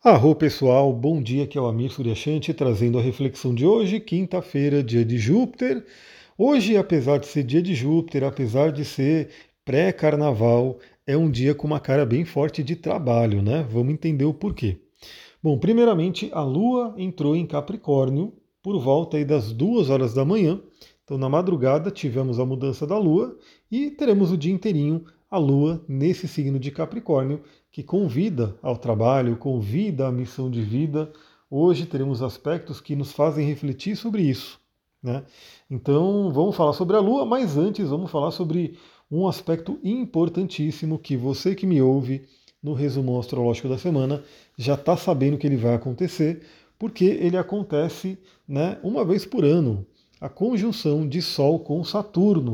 [0.00, 4.80] Arro pessoal, bom dia, aqui é o Amir Suryashanti trazendo a reflexão de hoje, quinta-feira,
[4.80, 5.84] dia de Júpiter.
[6.38, 9.30] Hoje, apesar de ser dia de Júpiter, apesar de ser
[9.64, 13.66] pré-carnaval, é um dia com uma cara bem forte de trabalho, né?
[13.68, 14.78] Vamos entender o porquê.
[15.42, 20.62] Bom, primeiramente, a Lua entrou em Capricórnio por volta aí das duas horas da manhã.
[21.02, 23.36] Então, na madrugada, tivemos a mudança da Lua
[23.68, 29.36] e teremos o dia inteirinho a Lua nesse signo de Capricórnio, que convida ao trabalho,
[29.36, 31.12] convida à missão de vida.
[31.50, 34.60] Hoje teremos aspectos que nos fazem refletir sobre isso.
[35.02, 35.24] Né?
[35.70, 38.78] Então vamos falar sobre a Lua, mas antes vamos falar sobre
[39.10, 42.26] um aspecto importantíssimo que você que me ouve
[42.62, 44.22] no resumo astrológico da semana
[44.56, 46.42] já está sabendo que ele vai acontecer,
[46.78, 49.86] porque ele acontece né, uma vez por ano,
[50.20, 52.52] a conjunção de Sol com Saturno.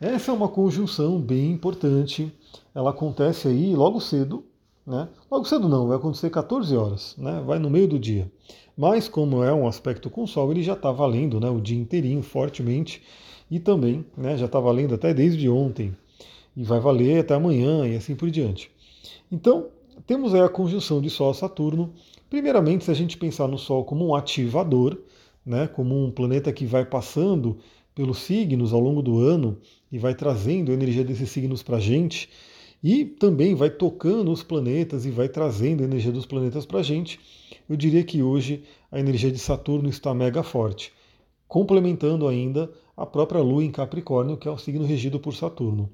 [0.00, 2.30] Essa é uma conjunção bem importante.
[2.74, 4.44] Ela acontece aí logo cedo,
[4.86, 5.08] né?
[5.30, 7.42] Logo cedo não, vai acontecer 14 horas, né?
[7.46, 8.30] Vai no meio do dia.
[8.76, 11.48] Mas como é um aspecto com Sol, ele já está valendo, né?
[11.48, 13.02] O dia inteirinho fortemente
[13.50, 14.36] e também, né?
[14.36, 15.96] Já está valendo até desde ontem
[16.54, 18.70] e vai valer até amanhã e assim por diante.
[19.32, 19.68] Então
[20.06, 21.90] temos aí a conjunção de Sol a Saturno.
[22.28, 24.98] Primeiramente, se a gente pensar no Sol como um ativador,
[25.44, 25.66] né?
[25.66, 27.56] Como um planeta que vai passando
[27.96, 29.58] pelos signos ao longo do ano
[29.90, 32.28] e vai trazendo a energia desses signos para a gente
[32.84, 36.82] e também vai tocando os planetas e vai trazendo a energia dos planetas para a
[36.82, 37.18] gente.
[37.66, 40.92] Eu diria que hoje a energia de Saturno está mega forte,
[41.48, 45.90] complementando ainda a própria Lua em Capricórnio, que é o signo regido por Saturno.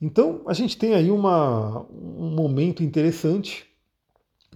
[0.00, 3.64] Então a gente tem aí uma, um momento interessante,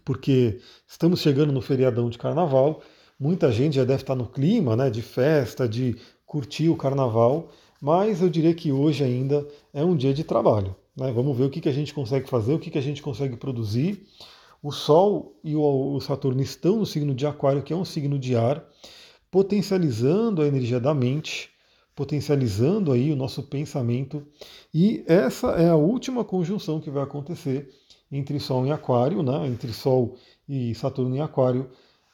[0.05, 2.81] porque estamos chegando no feriadão de Carnaval.
[3.19, 5.97] Muita gente já deve estar no clima né, de festa, de
[6.27, 7.49] curtir o carnaval,
[7.81, 10.75] mas eu diria que hoje ainda é um dia de trabalho.
[10.97, 11.13] Né?
[11.13, 13.37] Vamos ver o que, que a gente consegue fazer, o que, que a gente consegue
[13.37, 14.05] produzir.
[14.63, 18.35] O Sol e o Saturno estão no signo de Aquário, que é um signo de
[18.35, 18.65] ar,
[19.31, 21.51] potencializando a energia da mente,
[21.95, 24.27] potencializando aí o nosso pensamento.
[24.75, 27.71] E essa é a última conjunção que vai acontecer
[28.11, 29.47] entre Sol e Aquário, né?
[29.47, 30.17] entre Sol
[30.49, 31.71] e Saturno em Aquário.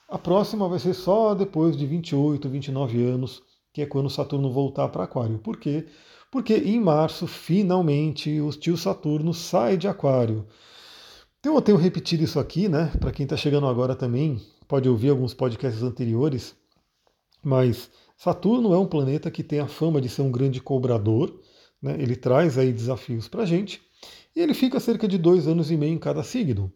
[0.08, 3.42] A próxima vai ser só depois de 28, 29 anos
[3.72, 5.38] que é quando Saturno voltar para Aquário.
[5.38, 5.86] Por quê?
[6.30, 10.46] Porque em março, finalmente, o tio Saturno sai de Aquário.
[11.40, 12.92] Então eu tenho repetido isso aqui, né?
[13.00, 16.54] Para quem está chegando agora também, pode ouvir alguns podcasts anteriores,
[17.42, 21.40] mas Saturno é um planeta que tem a fama de ser um grande cobrador,
[21.82, 21.96] né?
[21.98, 23.82] ele traz aí desafios para a gente,
[24.34, 26.72] e ele fica cerca de dois anos e meio em cada signo.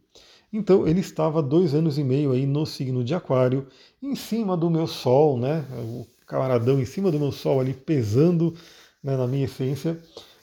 [0.53, 3.69] Então ele estava dois anos e meio aí no signo de Aquário,
[4.03, 5.65] em cima do meu Sol, né?
[5.73, 8.55] O camaradão em cima do meu Sol ali pesando
[9.03, 9.99] né, na minha essência.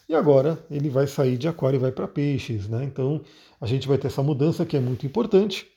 [0.07, 2.83] E agora ele vai sair de Aquário e vai para Peixes, né?
[2.83, 3.21] Então
[3.59, 5.67] a gente vai ter essa mudança que é muito importante.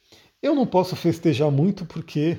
[0.43, 2.39] Eu não posso festejar muito porque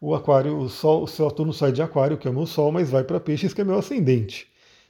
[0.00, 2.90] o Aquário, o Sol, o Saturno sai de Aquário, que é o meu Sol, mas
[2.90, 4.48] vai para Peixes, que é meu ascendente.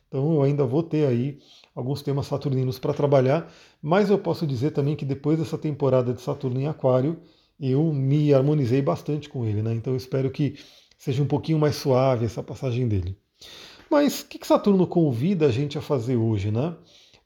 [0.08, 1.38] Então eu ainda vou ter aí
[1.74, 3.50] alguns temas saturninos para trabalhar,
[3.80, 7.18] mas eu posso dizer também que depois dessa temporada de Saturno em Aquário,
[7.58, 9.72] eu me harmonizei bastante com ele, né?
[9.72, 10.56] Então eu espero que
[11.02, 13.18] seja um pouquinho mais suave essa passagem dele.
[13.90, 16.76] Mas o que Saturno convida a gente a fazer hoje, né?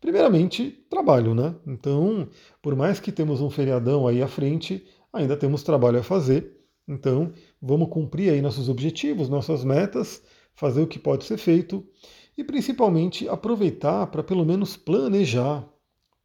[0.01, 1.55] Primeiramente, trabalho, né?
[1.67, 2.27] Então,
[2.63, 4.83] por mais que temos um feriadão aí à frente,
[5.13, 6.57] ainda temos trabalho a fazer.
[6.89, 10.23] Então, vamos cumprir aí nossos objetivos, nossas metas,
[10.55, 11.87] fazer o que pode ser feito
[12.35, 15.69] e principalmente aproveitar para pelo menos planejar,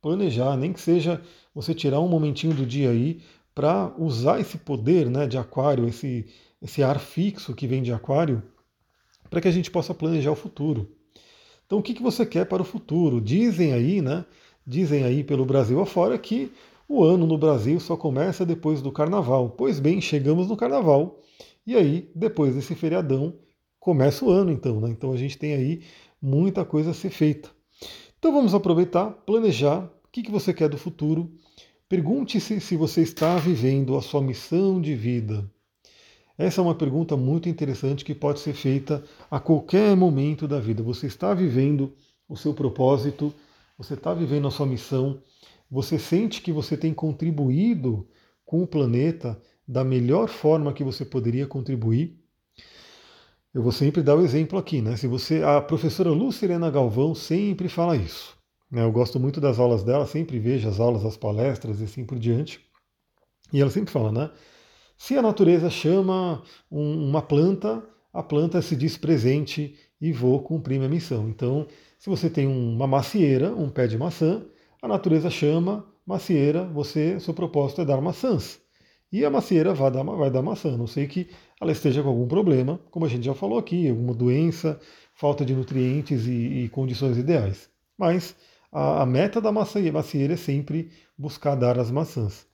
[0.01, 1.21] planejar, nem que seja
[1.53, 3.19] você tirar um momentinho do dia aí
[3.53, 6.25] para usar esse poder, né, de aquário, esse
[6.61, 8.43] esse ar fixo que vem de Aquário,
[9.29, 10.91] para que a gente possa planejar o futuro.
[11.65, 13.21] Então, o que, que você quer para o futuro?
[13.21, 14.25] Dizem aí, né?
[14.65, 16.51] Dizem aí pelo Brasil afora que
[16.87, 19.49] o ano no Brasil só começa depois do Carnaval.
[19.51, 21.19] Pois bem, chegamos no Carnaval
[21.65, 23.35] e aí, depois desse feriadão,
[23.79, 24.89] começa o ano, então, né?
[24.89, 25.83] Então a gente tem aí
[26.21, 27.49] muita coisa a ser feita.
[28.19, 31.31] Então vamos aproveitar, planejar o que, que você quer do futuro.
[31.87, 35.49] Pergunte-se se você está vivendo a sua missão de vida.
[36.37, 40.81] Essa é uma pergunta muito interessante que pode ser feita a qualquer momento da vida.
[40.81, 41.93] Você está vivendo
[42.27, 43.33] o seu propósito,
[43.77, 45.21] você está vivendo a sua missão,
[45.69, 48.07] você sente que você tem contribuído
[48.45, 52.19] com o planeta da melhor forma que você poderia contribuir.
[53.53, 54.95] Eu vou sempre dar o exemplo aqui, né?
[54.95, 58.37] Se você, a professora Lucilena Galvão sempre fala isso.
[58.71, 58.83] Né?
[58.83, 62.17] Eu gosto muito das aulas dela, sempre vejo as aulas, as palestras e assim por
[62.17, 62.61] diante.
[63.51, 64.31] E ela sempre fala, né?
[65.03, 67.83] Se a natureza chama um, uma planta,
[68.13, 71.27] a planta se diz presente e vou cumprir minha missão.
[71.27, 71.65] Então,
[71.97, 74.45] se você tem uma macieira, um pé de maçã,
[74.79, 78.61] a natureza chama macieira, você, seu propósito é dar maçãs.
[79.11, 82.09] e a macieira vai dar, vai dar maçã, a não sei que ela esteja com
[82.09, 84.79] algum problema, como a gente já falou aqui, alguma doença,
[85.15, 87.71] falta de nutrientes e, e condições ideais.
[87.97, 88.35] Mas
[88.71, 92.50] a, a meta da macieira é sempre buscar dar as maçãs.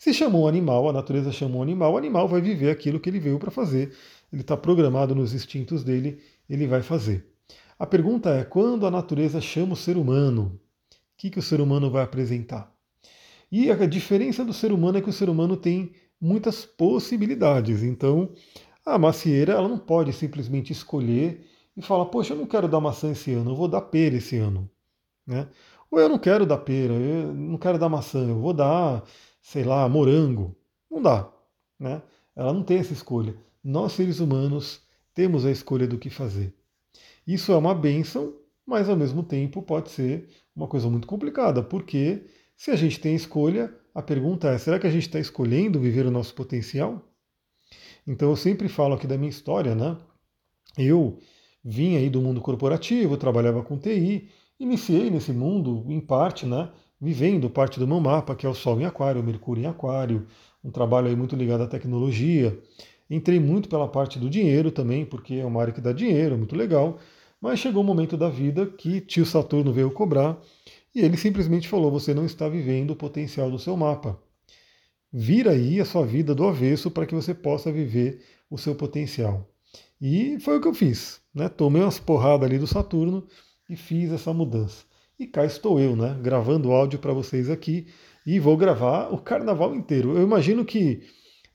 [0.00, 3.10] Se chamou um animal, a natureza chamou um animal, o animal vai viver aquilo que
[3.10, 3.94] ele veio para fazer.
[4.32, 7.30] Ele está programado nos instintos dele, ele vai fazer.
[7.78, 10.58] A pergunta é: quando a natureza chama o ser humano,
[10.90, 12.72] o que, que o ser humano vai apresentar?
[13.52, 17.82] E a diferença do ser humano é que o ser humano tem muitas possibilidades.
[17.82, 18.32] Então,
[18.86, 23.10] a macieira ela não pode simplesmente escolher e falar: poxa, eu não quero dar maçã
[23.10, 24.66] esse ano, eu vou dar pera esse ano.
[25.26, 25.46] Né?
[25.90, 29.04] Ou eu não quero dar pera, eu não quero dar maçã, eu vou dar,
[29.40, 30.56] sei lá, morango.
[30.90, 31.30] Não dá.
[31.78, 32.02] Né?
[32.34, 33.34] Ela não tem essa escolha.
[33.62, 34.82] Nós, seres humanos,
[35.14, 36.54] temos a escolha do que fazer.
[37.26, 38.34] Isso é uma benção,
[38.66, 42.26] mas ao mesmo tempo pode ser uma coisa muito complicada, porque
[42.56, 46.06] se a gente tem escolha, a pergunta é: será que a gente está escolhendo viver
[46.06, 47.02] o nosso potencial?
[48.06, 49.96] Então eu sempre falo aqui da minha história, né?
[50.76, 51.18] Eu
[51.64, 54.28] vim aí do mundo corporativo, trabalhava com TI,
[54.58, 58.80] iniciei nesse mundo, em parte, né, vivendo parte do meu mapa, que é o Sol
[58.80, 60.26] em Aquário, Mercúrio em Aquário,
[60.62, 62.58] um trabalho aí muito ligado à tecnologia.
[63.08, 66.54] Entrei muito pela parte do dinheiro também, porque é uma área que dá dinheiro, muito
[66.54, 66.98] legal.
[67.40, 70.38] Mas chegou um momento da vida que tio Saturno veio cobrar
[70.94, 74.20] e ele simplesmente falou: você não está vivendo o potencial do seu mapa.
[75.12, 79.48] Vira aí a sua vida do avesso para que você possa viver o seu potencial.
[80.00, 81.20] E foi o que eu fiz.
[81.34, 81.48] Né?
[81.48, 83.26] Tomei umas porradas ali do Saturno
[83.68, 84.84] e fiz essa mudança.
[85.20, 87.86] E cá estou eu, né, gravando áudio para vocês aqui
[88.24, 90.16] e vou gravar o carnaval inteiro.
[90.16, 91.02] Eu imagino que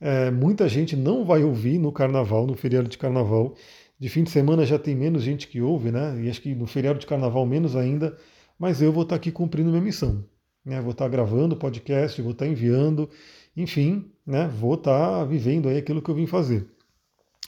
[0.00, 3.56] é, muita gente não vai ouvir no carnaval, no feriado de carnaval.
[3.98, 6.16] De fim de semana já tem menos gente que ouve, né?
[6.22, 8.16] E acho que no feriado de carnaval menos ainda.
[8.56, 10.24] Mas eu vou estar aqui cumprindo minha missão.
[10.64, 10.80] Né?
[10.80, 13.10] Vou estar gravando podcast, vou estar enviando,
[13.56, 14.46] enfim, né?
[14.46, 16.68] Vou estar vivendo aí aquilo que eu vim fazer.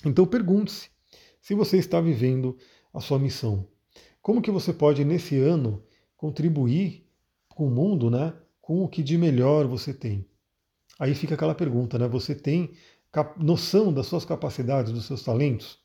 [0.04, 0.90] Então pergunte-se
[1.40, 2.56] se você está vivendo
[2.92, 3.68] a sua missão.
[4.20, 5.80] Como que você pode, nesse ano,
[6.18, 7.06] contribuir
[7.48, 10.26] com o mundo, né, com o que de melhor você tem?
[10.98, 12.06] Aí fica aquela pergunta, né?
[12.08, 12.72] Você tem
[13.38, 15.78] noção das suas capacidades, dos seus talentos?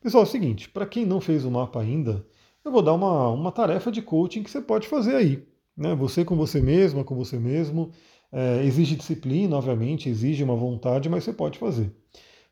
[0.00, 2.26] Pessoal, é o seguinte, para quem não fez o mapa ainda,
[2.64, 5.46] eu vou dar uma, uma tarefa de coaching que você pode fazer aí.
[5.76, 5.94] Né?
[5.94, 7.92] Você com você mesma, com você mesmo.
[8.32, 11.94] É, exige disciplina, obviamente, exige uma vontade, mas você pode fazer.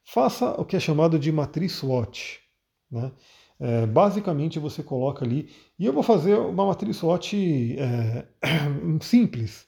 [0.04, 2.40] Faça o que é chamado de matriz SWOT.
[2.90, 3.10] Né?
[3.58, 5.48] É, basicamente você coloca ali,
[5.78, 8.26] e eu vou fazer uma matriz SWOT é,
[9.00, 9.66] simples,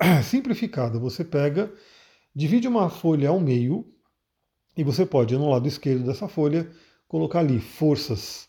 [0.24, 0.98] simplificada.
[0.98, 1.72] Você pega,
[2.34, 3.86] divide uma folha ao meio,
[4.76, 6.70] e você pode, no lado esquerdo dessa folha,
[7.06, 8.48] colocar ali forças,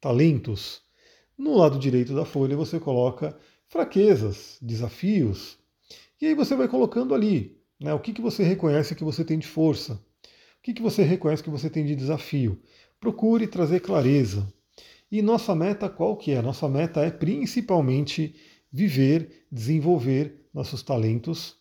[0.00, 0.82] talentos.
[1.36, 3.36] No lado direito da folha você coloca
[3.66, 5.58] fraquezas, desafios.
[6.20, 9.38] E aí você vai colocando ali né, o que, que você reconhece que você tem
[9.38, 12.60] de força, o que, que você reconhece que você tem de desafio.
[13.00, 14.52] Procure trazer clareza.
[15.10, 16.42] E nossa meta qual que é?
[16.42, 18.34] Nossa meta é principalmente
[18.72, 21.56] viver, desenvolver nossos talentos.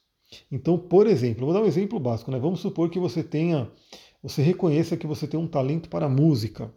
[0.52, 2.40] Então, por exemplo, vou dar um exemplo básico, né?
[2.40, 3.72] Vamos supor que você tenha,
[4.22, 6.74] você reconheça que você tem um talento para música,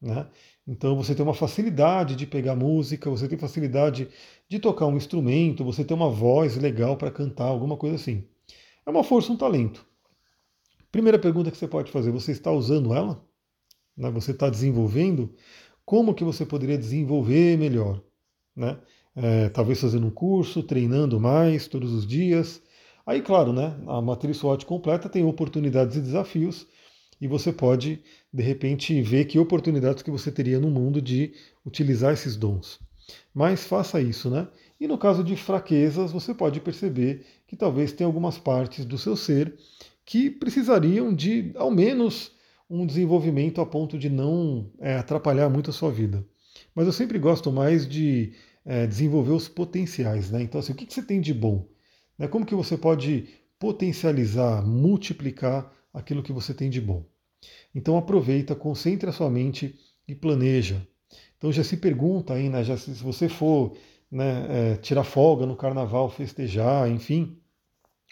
[0.00, 0.26] né?
[0.66, 4.08] Então você tem uma facilidade de pegar música, você tem facilidade
[4.48, 8.24] de tocar um instrumento, você tem uma voz legal para cantar, alguma coisa assim.
[8.84, 9.86] É uma força, um talento.
[10.90, 13.25] Primeira pergunta que você pode fazer: você está usando ela?
[13.96, 15.34] Né, você está desenvolvendo,
[15.84, 18.02] como que você poderia desenvolver melhor?
[18.54, 18.78] Né?
[19.14, 22.62] É, talvez fazendo um curso, treinando mais todos os dias.
[23.06, 26.66] Aí, claro, né, a matriz SWOT completa tem oportunidades e desafios,
[27.20, 31.32] e você pode, de repente, ver que oportunidades que você teria no mundo de
[31.64, 32.78] utilizar esses dons.
[33.32, 34.48] Mas faça isso, né?
[34.78, 39.16] E no caso de fraquezas, você pode perceber que talvez tenha algumas partes do seu
[39.16, 39.56] ser
[40.04, 42.32] que precisariam de, ao menos,
[42.68, 46.24] um desenvolvimento a ponto de não é, atrapalhar muito a sua vida.
[46.74, 48.32] Mas eu sempre gosto mais de
[48.64, 50.30] é, desenvolver os potenciais.
[50.30, 50.42] Né?
[50.42, 51.68] Então, assim, o que, que você tem de bom?
[52.18, 52.26] Né?
[52.26, 57.04] Como que você pode potencializar, multiplicar aquilo que você tem de bom?
[57.74, 60.86] Então aproveita, concentre a sua mente e planeja.
[61.36, 63.76] Então já se pergunta aí, né, já se, se você for
[64.10, 67.38] né, é, tirar folga no carnaval, festejar, enfim,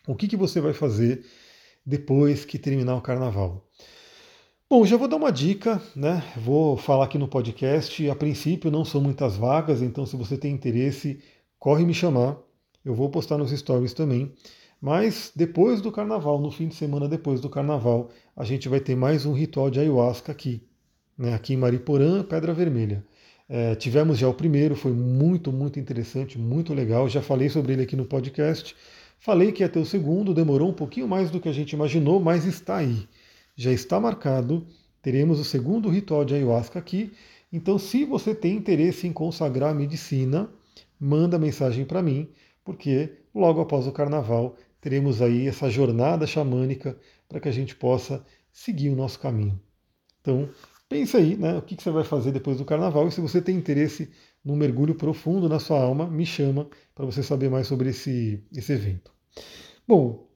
[0.06, 1.25] o que, que você vai fazer
[1.84, 3.66] depois que terminar o carnaval?
[4.68, 6.23] Bom, já vou dar uma dica, né?
[6.37, 8.09] Vou falar aqui no podcast.
[8.09, 11.21] A princípio não são muitas vagas, então se você tem interesse,
[11.59, 12.38] corre me chamar.
[12.85, 14.33] Eu vou postar nos stories também.
[14.80, 18.97] Mas depois do carnaval, no fim de semana depois do carnaval, a gente vai ter
[18.97, 20.62] mais um ritual de ayahuasca aqui,
[21.16, 21.35] né?
[21.35, 23.04] aqui em Mariporã, Pedra Vermelha.
[23.49, 27.09] É, tivemos já o primeiro, foi muito, muito interessante, muito legal.
[27.09, 28.75] Já falei sobre ele aqui no podcast.
[29.18, 32.18] Falei que ia ter o segundo, demorou um pouquinho mais do que a gente imaginou,
[32.18, 33.06] mas está aí.
[33.56, 34.66] Já está marcado.
[35.00, 37.12] Teremos o segundo ritual de ayahuasca aqui.
[37.52, 40.50] Então, se você tem interesse em consagrar a medicina,
[40.99, 42.28] manda mensagem para mim,
[42.64, 48.25] porque logo após o carnaval teremos aí essa jornada xamânica para que a gente possa
[48.52, 49.61] seguir o nosso caminho.
[50.20, 50.49] Então,
[50.88, 53.56] pense aí, né, o que você vai fazer depois do carnaval e se você tem
[53.56, 54.11] interesse
[54.44, 58.73] num mergulho profundo na sua alma, me chama para você saber mais sobre esse, esse
[58.73, 59.12] evento.
[59.87, 60.28] Bom,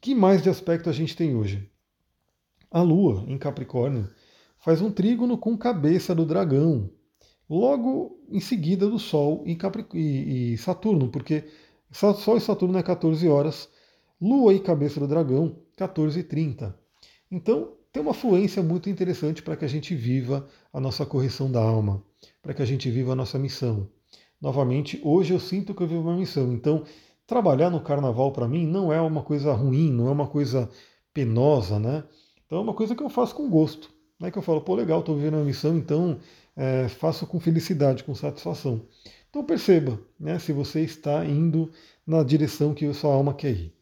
[0.00, 1.71] que mais de aspecto a gente tem hoje?
[2.72, 4.08] A Lua, em Capricórnio,
[4.58, 6.90] faz um trígono com cabeça do dragão,
[7.48, 9.94] logo em seguida do Sol e, Capric...
[9.94, 11.44] e Saturno, porque
[11.90, 13.68] Sol e Saturno é 14 horas,
[14.20, 16.74] Lua e cabeça do dragão, 14 e 30.
[17.30, 21.60] Então, tem uma fluência muito interessante para que a gente viva a nossa correção da
[21.60, 22.02] alma,
[22.40, 23.86] para que a gente viva a nossa missão.
[24.40, 26.52] Novamente, hoje eu sinto que eu vivo uma missão.
[26.54, 26.84] Então,
[27.26, 30.70] trabalhar no carnaval para mim não é uma coisa ruim, não é uma coisa
[31.12, 32.04] penosa, né?
[32.52, 33.90] Então é uma coisa que eu faço com gosto.
[34.20, 36.20] É que eu falo, pô, legal, estou vivendo uma missão, então
[36.54, 38.82] é, faço com felicidade, com satisfação.
[39.30, 41.72] Então perceba né, se você está indo
[42.06, 43.74] na direção que sua alma quer ir.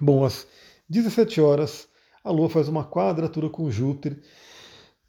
[0.00, 0.46] Bom, às
[0.88, 1.86] 17 horas,
[2.24, 4.18] a Lua faz uma quadratura com Júpiter.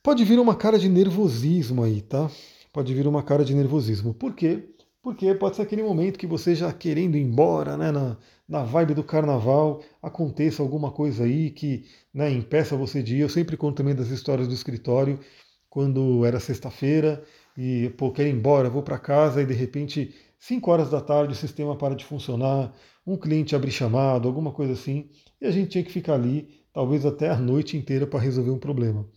[0.04, 2.30] Pode vir uma cara de nervosismo aí, tá?
[2.74, 4.14] Pode vir uma cara de nervosismo.
[4.14, 4.75] Por quê?
[5.06, 8.18] Porque pode ser aquele momento que você já querendo ir embora, né, na,
[8.50, 13.20] na vibe do carnaval, aconteça alguma coisa aí que né, impeça você de ir.
[13.20, 15.20] Eu sempre conto também das histórias do escritório,
[15.70, 17.24] quando era sexta-feira
[17.56, 21.34] e, pô, quero ir embora, vou para casa e de repente, 5 horas da tarde,
[21.34, 22.74] o sistema para de funcionar,
[23.06, 27.06] um cliente abre chamado, alguma coisa assim, e a gente tinha que ficar ali, talvez
[27.06, 29.08] até a noite inteira para resolver um problema.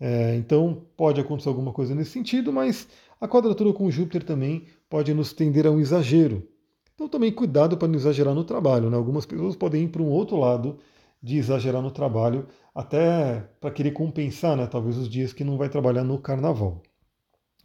[0.00, 2.88] É, então, pode acontecer alguma coisa nesse sentido, mas
[3.20, 6.46] a quadratura com Júpiter também pode nos tender a um exagero.
[6.94, 8.90] Então também cuidado para não exagerar no trabalho.
[8.90, 8.96] Né?
[8.96, 10.78] Algumas pessoas podem ir para um outro lado
[11.22, 15.68] de exagerar no trabalho, até para querer compensar, né, talvez os dias que não vai
[15.68, 16.82] trabalhar no carnaval.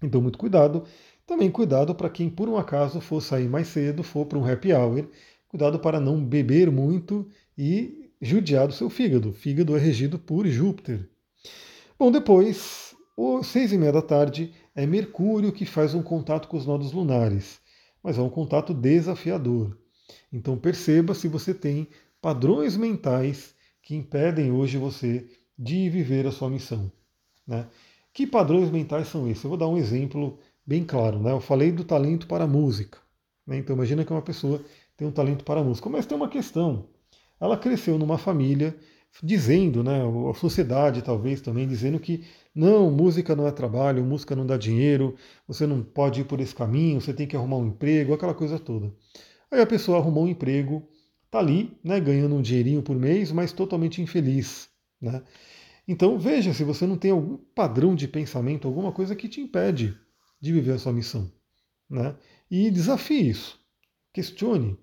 [0.02, 0.84] Então muito cuidado.
[1.26, 4.74] Também cuidado para quem por um acaso for sair mais cedo, for para um happy
[4.74, 5.08] hour,
[5.48, 7.28] cuidado para não beber muito
[7.58, 9.30] e judiar do seu fígado.
[9.30, 11.08] O fígado é regido por Júpiter.
[11.98, 12.96] Bom, depois,
[13.40, 16.92] às seis e meia da tarde, é Mercúrio que faz um contato com os nodos
[16.92, 17.62] lunares
[18.04, 19.78] mas é um contato desafiador.
[20.32, 21.88] Então perceba se você tem
[22.22, 25.26] padrões mentais que impedem hoje você
[25.58, 26.92] de viver a sua missão.
[27.48, 27.66] Né?
[28.14, 29.44] Que padrões mentais são esses?
[29.44, 31.20] Eu vou dar um exemplo bem claro.
[31.20, 31.32] Né?
[31.32, 33.00] Eu falei do talento para a música.
[33.48, 33.58] Né?
[33.58, 34.62] Então imagina que uma pessoa
[34.98, 36.90] tem um talento para a música, mas tem uma questão.
[37.40, 38.76] Ela cresceu numa família
[39.22, 42.24] dizendo, né, a sociedade talvez também dizendo que
[42.56, 45.16] não, música não é trabalho, música não dá dinheiro,
[45.48, 48.58] você não pode ir por esse caminho, você tem que arrumar um emprego, aquela coisa
[48.58, 48.92] toda.
[49.52, 50.88] Aí a pessoa arrumou um emprego,
[51.30, 54.70] tá ali, né, ganhando um dinheirinho por mês, mas totalmente infeliz,
[55.02, 55.22] né?
[55.88, 59.98] Então veja se você não tem algum padrão de pensamento, alguma coisa que te impede
[60.40, 61.32] de viver a sua missão,
[61.90, 62.16] né?
[62.50, 63.60] E desafie isso,
[64.14, 64.78] questione,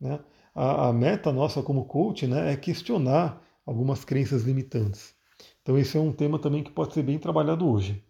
[0.00, 0.20] né?
[0.54, 5.14] A, meta nossa como coach, né, é questionar algumas crenças limitantes.
[5.60, 8.02] Então esse é um tema também que pode ser bem trabalhado hoje.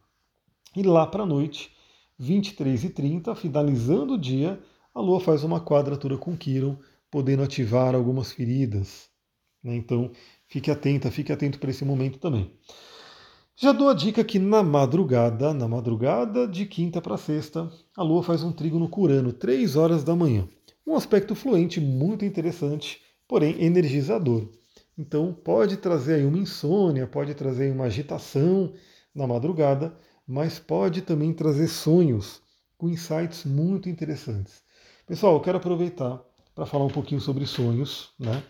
[0.77, 1.71] E lá para a noite,
[2.21, 4.61] 23h30, finalizando o dia,
[4.95, 6.77] a Lua faz uma quadratura com Quiron,
[7.11, 9.09] podendo ativar algumas feridas.
[9.65, 9.75] Né?
[9.75, 10.11] Então
[10.47, 12.53] fique atenta, fique atento para esse momento também.
[13.59, 18.23] Já dou a dica que na madrugada, na madrugada de quinta para sexta, a Lua
[18.23, 20.47] faz um trígono curano, 3 horas da manhã.
[20.87, 24.47] Um aspecto fluente muito interessante, porém energizador.
[24.99, 28.73] Então pode trazer aí uma insônia, pode trazer uma agitação
[29.15, 29.95] na madrugada,
[30.27, 32.41] mas pode também trazer sonhos
[32.79, 34.63] com insights muito interessantes.
[35.07, 36.21] Pessoal, eu quero aproveitar
[36.55, 38.43] para falar um pouquinho sobre sonhos, né?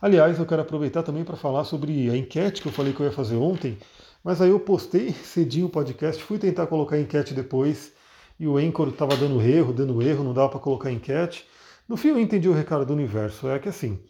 [0.00, 3.06] Aliás, eu quero aproveitar também para falar sobre a enquete que eu falei que eu
[3.06, 3.78] ia fazer ontem,
[4.24, 7.92] mas aí eu postei cedinho o podcast, fui tentar colocar a enquete depois
[8.38, 11.46] e o Anchor estava dando erro, dando erro, não dava para colocar a enquete.
[11.88, 14.00] No fim eu entendi o recado do universo, é que assim,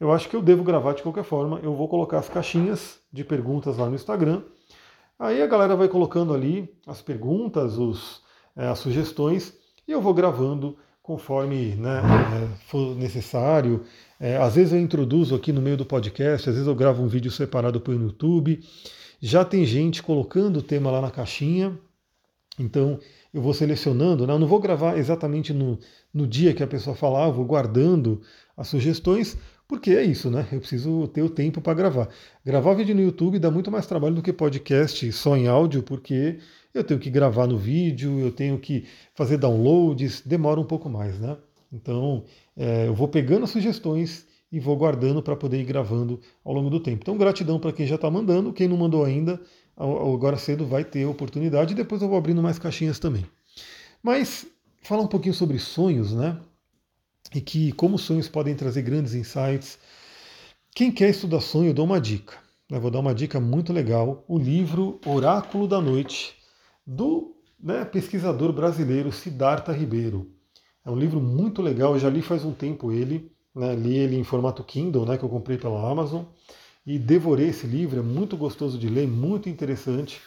[0.00, 1.60] eu acho que eu devo gravar de qualquer forma.
[1.62, 4.42] Eu vou colocar as caixinhas de perguntas lá no Instagram.
[5.18, 8.22] Aí a galera vai colocando ali as perguntas, os,
[8.56, 9.54] é, as sugestões,
[9.86, 13.84] e eu vou gravando conforme né, é, for necessário.
[14.18, 17.08] É, às vezes eu introduzo aqui no meio do podcast, às vezes eu gravo um
[17.08, 18.60] vídeo separado para o YouTube.
[19.20, 21.78] Já tem gente colocando o tema lá na caixinha,
[22.58, 22.98] então
[23.34, 24.26] eu vou selecionando.
[24.26, 24.32] Né?
[24.32, 25.78] Eu não vou gravar exatamente no,
[26.14, 28.22] no dia que a pessoa falar, eu vou guardando
[28.56, 29.36] as sugestões,
[29.70, 30.48] porque é isso, né?
[30.50, 32.08] Eu preciso ter o tempo para gravar.
[32.44, 36.40] Gravar vídeo no YouTube dá muito mais trabalho do que podcast só em áudio, porque
[36.74, 38.84] eu tenho que gravar no vídeo, eu tenho que
[39.14, 41.36] fazer downloads, demora um pouco mais, né?
[41.72, 42.24] Então,
[42.56, 46.80] é, eu vou pegando sugestões e vou guardando para poder ir gravando ao longo do
[46.80, 47.02] tempo.
[47.02, 49.40] Então, gratidão para quem já está mandando, quem não mandou ainda,
[49.76, 53.24] agora cedo vai ter oportunidade, e depois eu vou abrindo mais caixinhas também.
[54.02, 54.46] Mas
[54.82, 56.36] falar um pouquinho sobre sonhos, né?
[57.34, 59.78] E que como sonhos podem trazer grandes insights.
[60.74, 62.34] Quem quer estudar sonho, eu dou uma dica.
[62.68, 62.80] Eu né?
[62.80, 66.34] vou dar uma dica muito legal: o livro Oráculo da Noite,
[66.86, 70.30] do né, pesquisador brasileiro Siddhartha Ribeiro.
[70.84, 74.16] É um livro muito legal, eu já li faz um tempo ele, né, li ele
[74.16, 76.24] em formato Kindle, né, que eu comprei pela Amazon,
[76.86, 80.20] e devorei esse livro, é muito gostoso de ler, muito interessante.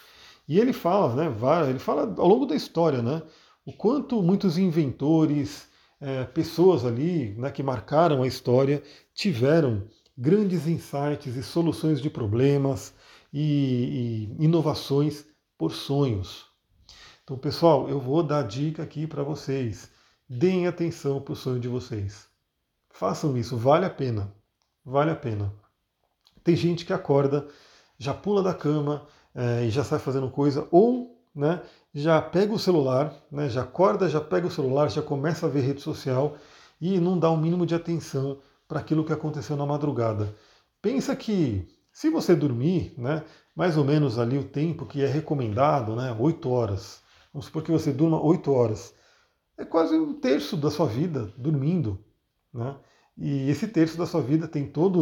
[0.46, 1.34] E ele fala, né,
[1.68, 3.22] ele fala ao longo da história, né,
[3.66, 5.66] o quanto muitos inventores,
[6.00, 8.82] é, pessoas ali né, que marcaram a história,
[9.14, 9.86] tiveram
[10.16, 12.94] grandes insights e soluções de problemas
[13.32, 15.26] e, e inovações
[15.58, 16.46] por sonhos.
[17.22, 19.90] Então, pessoal, eu vou dar dica aqui para vocês.
[20.28, 22.26] Deem atenção para o sonho de vocês.
[22.90, 24.32] Façam isso, vale a pena.
[24.84, 25.52] Vale a pena.
[26.42, 27.48] Tem gente que acorda,
[27.98, 31.62] já pula da cama é, e já sai fazendo coisa, ou né,
[31.92, 35.60] já pega o celular, né, já acorda, já pega o celular, já começa a ver
[35.60, 36.36] rede social
[36.80, 38.38] e não dá o um mínimo de atenção
[38.68, 40.34] para aquilo que aconteceu na madrugada.
[40.80, 43.24] Pensa que se você dormir, né,
[43.54, 47.70] mais ou menos ali o tempo que é recomendado, né, 8 horas, vamos supor que
[47.70, 48.94] você durma 8 horas,
[49.56, 51.98] é quase um terço da sua vida dormindo.
[52.52, 52.76] Né?
[53.16, 54.98] E esse terço da sua vida tem toda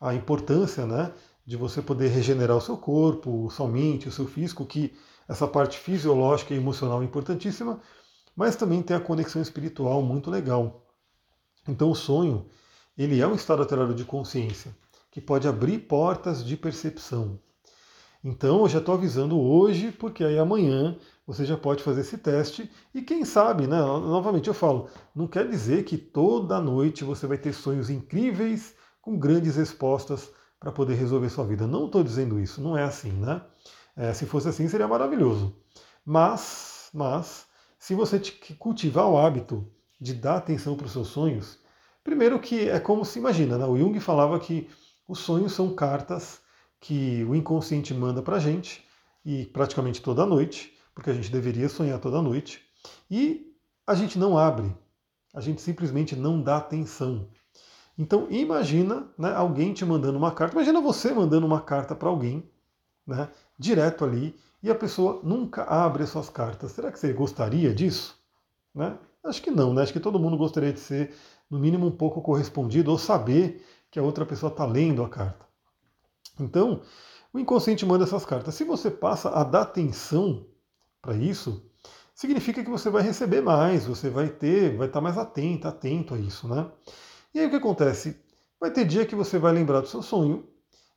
[0.00, 1.12] a importância né,
[1.46, 4.92] de você poder regenerar o seu corpo, sua mente, o seu físico, que
[5.28, 7.80] essa parte fisiológica e emocional é importantíssima,
[8.34, 10.86] mas também tem a conexão espiritual muito legal.
[11.68, 12.46] Então o sonho,
[12.96, 14.76] ele é um estado alterado de consciência,
[15.10, 17.38] que pode abrir portas de percepção.
[18.24, 22.70] Então eu já estou avisando hoje, porque aí amanhã você já pode fazer esse teste
[22.94, 23.78] e quem sabe, né?
[23.78, 29.18] Novamente eu falo, não quer dizer que toda noite você vai ter sonhos incríveis com
[29.18, 31.66] grandes respostas para poder resolver sua vida.
[31.66, 33.42] Não estou dizendo isso, não é assim, né?
[33.96, 35.54] É, se fosse assim, seria maravilhoso.
[36.04, 37.46] Mas, mas,
[37.78, 38.20] se você
[38.58, 41.58] cultivar o hábito de dar atenção para os seus sonhos,
[42.02, 43.66] primeiro que é como se imagina, né?
[43.66, 44.68] o Jung falava que
[45.06, 46.40] os sonhos são cartas
[46.80, 48.84] que o inconsciente manda para a gente,
[49.24, 52.60] e praticamente toda noite, porque a gente deveria sonhar toda noite,
[53.10, 53.54] e
[53.86, 54.74] a gente não abre,
[55.32, 57.28] a gente simplesmente não dá atenção.
[57.96, 62.50] Então imagina né, alguém te mandando uma carta, imagina você mandando uma carta para alguém
[63.06, 66.72] né, direto ali e a pessoa nunca abre as suas cartas.
[66.72, 68.16] Será que você gostaria disso?
[68.74, 68.96] Né?
[69.24, 69.82] Acho que não, né?
[69.82, 71.14] Acho que todo mundo gostaria de ser,
[71.50, 75.46] no mínimo, um pouco correspondido ou saber que a outra pessoa está lendo a carta.
[76.40, 76.82] Então,
[77.32, 78.54] o inconsciente manda essas cartas.
[78.54, 80.46] Se você passa a dar atenção
[81.00, 81.64] para isso,
[82.14, 86.14] significa que você vai receber mais, você vai ter, vai estar tá mais atento, atento
[86.14, 86.70] a isso, né?
[87.34, 88.20] E aí o que acontece?
[88.60, 90.48] Vai ter dia que você vai lembrar do seu sonho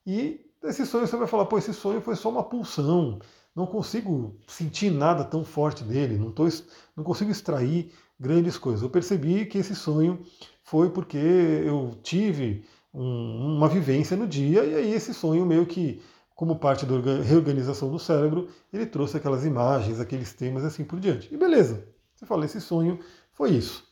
[0.05, 3.19] e esse sonho você vai falar, pô, esse sonho foi só uma pulsão,
[3.55, 6.47] não consigo sentir nada tão forte dele, não, tô,
[6.95, 8.81] não consigo extrair grandes coisas.
[8.81, 10.23] Eu percebi que esse sonho
[10.63, 16.01] foi porque eu tive um, uma vivência no dia e aí esse sonho meio que,
[16.33, 21.33] como parte da reorganização do cérebro, ele trouxe aquelas imagens, aqueles temas assim por diante.
[21.33, 22.99] E beleza, você fala, esse sonho
[23.31, 23.83] foi isso.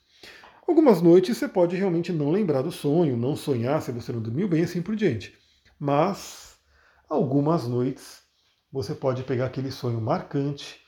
[0.67, 4.47] Algumas noites você pode realmente não lembrar do sonho, não sonhar se você não dormiu
[4.47, 5.37] bem, assim por diante.
[5.77, 6.42] Mas
[7.09, 8.23] algumas noites
[8.71, 10.81] você pode pegar aquele sonho marcante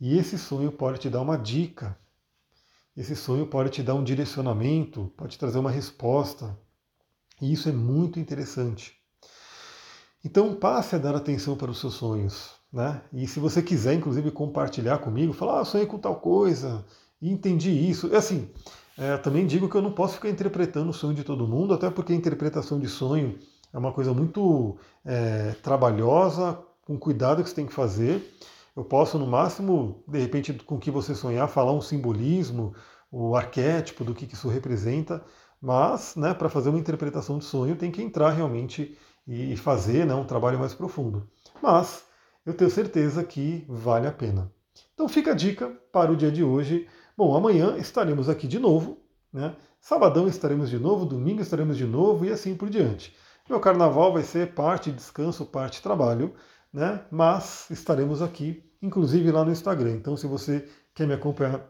[0.00, 1.96] e esse sonho pode te dar uma dica.
[2.96, 6.58] Esse sonho pode te dar um direcionamento, pode trazer uma resposta.
[7.40, 8.96] E isso é muito interessante.
[10.24, 12.58] Então passe a dar atenção para os seus sonhos.
[12.72, 13.00] Né?
[13.12, 16.84] E se você quiser, inclusive, compartilhar comigo, falar, ah, sonhei com tal coisa,
[17.20, 18.12] e entendi isso.
[18.12, 18.50] É assim,
[18.96, 21.88] é, também digo que eu não posso ficar interpretando o sonho de todo mundo, até
[21.88, 23.38] porque a interpretação de sonho
[23.72, 28.22] é uma coisa muito é, trabalhosa, com cuidado que você tem que fazer.
[28.74, 32.74] Eu posso, no máximo, de repente, com o que você sonhar, falar um simbolismo,
[33.10, 35.22] o arquétipo do que isso representa,
[35.60, 40.14] mas né, para fazer uma interpretação de sonho tem que entrar realmente e fazer né,
[40.14, 41.28] um trabalho mais profundo.
[41.62, 42.04] Mas
[42.46, 44.50] eu tenho certeza que vale a pena.
[44.94, 46.88] Então fica a dica para o dia de hoje.
[47.16, 48.98] Bom, amanhã estaremos aqui de novo,
[49.32, 49.54] né?
[49.80, 53.14] Sabadão estaremos de novo, domingo estaremos de novo e assim por diante.
[53.48, 56.34] Meu carnaval vai ser parte descanso, parte trabalho,
[56.72, 57.00] né?
[57.10, 59.92] Mas estaremos aqui, inclusive lá no Instagram.
[59.92, 61.66] Então, se você quer me acompanhar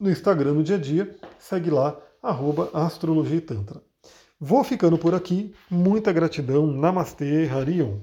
[0.00, 3.80] no Instagram no dia a dia, segue lá, arroba Astrologia e Tantra.
[4.40, 5.54] Vou ficando por aqui.
[5.70, 6.66] Muita gratidão.
[6.66, 8.00] Namastê, Harion.